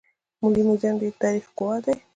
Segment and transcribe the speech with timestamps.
[0.41, 1.95] ملي موزیم د دې تاریخ ګواه دی